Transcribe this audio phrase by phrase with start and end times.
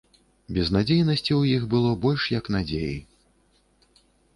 [0.57, 3.01] Безнадзейнасці ў іх было больш, як надзеі.